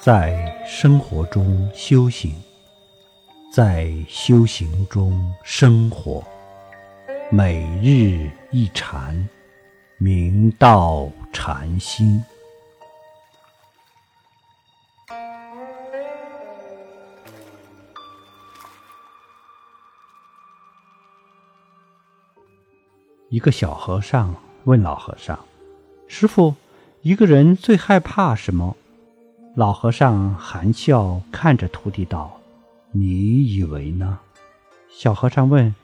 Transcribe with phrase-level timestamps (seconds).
[0.00, 2.32] 在生活中修行，
[3.52, 6.24] 在修行中生活，
[7.32, 9.28] 每日一禅，
[9.98, 12.24] 明道禅心。
[23.30, 25.36] 一个小和尚问老和尚
[26.06, 26.54] ：“师傅，
[27.02, 28.76] 一个人最害怕什么？”
[29.54, 32.40] 老和尚含笑看着徒弟道
[32.92, 34.18] ：“你以为呢？”
[34.88, 35.74] 小和尚问：“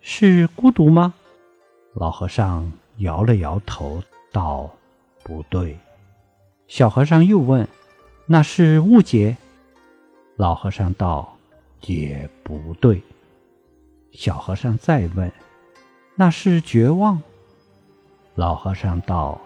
[0.00, 1.14] 是孤独吗？”
[1.94, 4.70] 老和尚摇了摇头道
[5.22, 5.78] ：“不对。”
[6.68, 7.66] 小和尚又问
[8.26, 9.36] ：“那是误解？”
[10.36, 11.36] 老和尚道
[11.86, 13.02] ：“也不对。”
[14.12, 15.32] 小和尚再问。
[16.14, 17.20] 那是绝望。
[18.34, 19.40] 老和尚道：“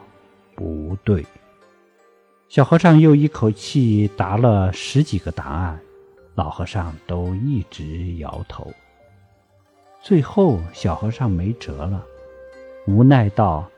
[0.56, 1.24] 不对。”
[2.48, 5.78] 小和尚又一口气答了十几个答案，
[6.36, 8.72] 老和尚都一直摇头。
[10.00, 12.04] 最后，小和尚没辙了，
[12.86, 13.68] 无奈道：“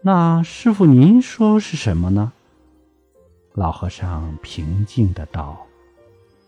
[0.00, 2.32] 那师傅您说是什么呢？”
[3.54, 5.66] 老和尚平静的道：“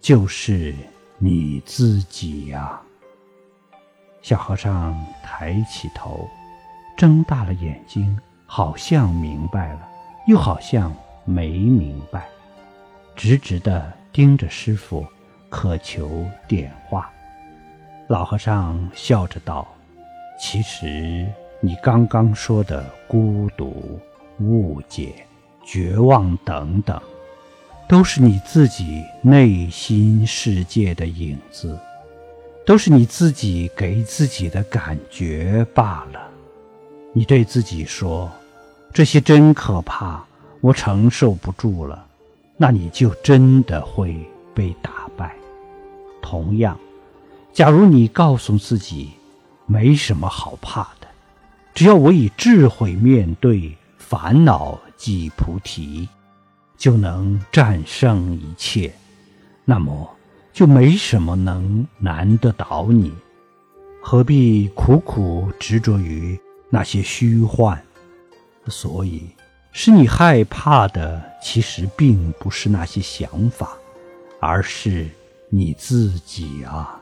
[0.01, 0.73] 就是
[1.19, 2.81] 你自己呀。”
[4.23, 6.29] 小和尚抬起头，
[6.97, 9.89] 睁大了眼睛，好像明白了，
[10.29, 10.95] 又好像
[11.27, 12.27] 没明白，
[13.15, 15.07] 直直地盯着师傅，
[15.51, 17.11] 渴求点化。
[18.09, 19.69] 老和尚笑着道
[20.41, 21.27] ：“其实
[21.61, 24.01] 你刚刚说的孤独、
[24.39, 25.13] 误解、
[25.63, 26.99] 绝望等等，
[27.87, 31.79] 都是你自己内心世界的影子。”
[32.65, 36.29] 都是你自己给自己的感觉罢了。
[37.13, 38.29] 你对自己说
[38.93, 40.27] ：“这些真可怕，
[40.67, 42.07] 我承受不住了。”
[42.59, 44.19] 那你就真的会
[44.55, 45.35] 被打败。
[46.21, 46.79] 同样，
[47.53, 49.11] 假如你告诉自己
[49.67, 51.07] ：“没什么好怕的，
[51.75, 56.09] 只要我以智慧面对烦恼即菩提，
[56.77, 58.93] 就能战胜一切。”
[59.65, 60.11] 那么。
[60.57, 63.13] 就没什么能难得倒你，
[64.01, 66.41] 何必苦苦执着于
[66.71, 67.79] 那些虚幻？
[68.67, 69.29] 所以，
[69.79, 73.77] 使你害怕的，其实并不是那些想法，
[74.41, 75.07] 而是
[75.51, 76.99] 你自己啊！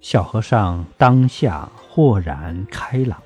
[0.00, 3.20] 小和尚当下豁然开朗。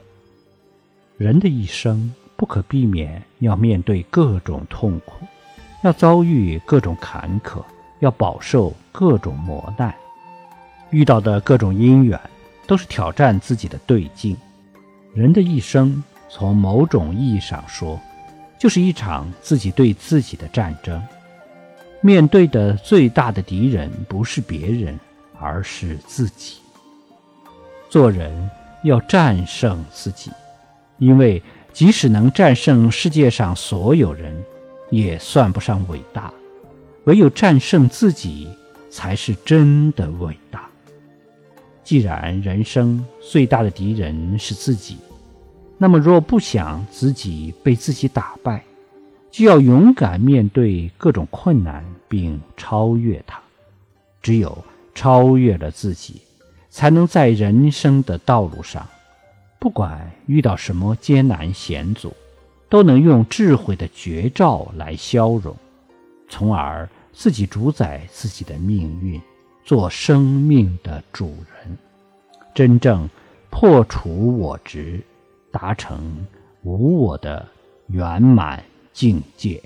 [1.19, 5.27] 人的一生不可避免要面对各种痛苦，
[5.83, 7.63] 要遭遇各种坎坷。
[8.01, 9.95] 要饱受各种磨难，
[10.91, 12.19] 遇到的各种因缘，
[12.67, 14.35] 都是挑战自己的对境。
[15.13, 18.01] 人的一生，从某种意义上说，
[18.63, 21.03] 就是一场自己对自己的战争。
[22.01, 24.97] 面对的最大的敌人，不是别人，
[25.37, 26.59] 而是自己。
[27.91, 28.49] 做人
[28.85, 30.31] 要战胜自己，
[30.99, 34.33] 因为即使能战胜世界上所有人，
[34.93, 36.33] 也算不上伟大。
[37.07, 38.49] 唯有战胜自己，
[38.93, 40.71] 才是真的伟大。
[41.83, 44.99] 既然人生最大的敌人是自己，
[45.83, 48.63] 那么若不想自己被自己打败，
[49.33, 53.41] 就要勇敢面对各种困难，并超越它。
[54.23, 54.57] 只有
[54.95, 56.23] 超越了自己，
[56.71, 58.87] 才能在人生的道路上，
[59.59, 62.15] 不管遇到什么艰难险阻，
[62.69, 65.57] 都能用智慧的绝招来消融。
[66.29, 69.21] 从而自己主宰自己的命运，
[69.65, 71.77] 做生命的主人，
[72.55, 73.11] 真正
[73.51, 75.01] 破除我执，
[75.53, 76.27] 达成
[76.63, 77.47] 无我的
[77.87, 79.63] 圆满境界。